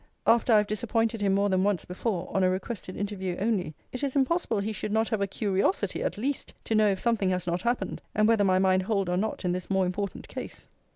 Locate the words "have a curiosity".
5.09-6.01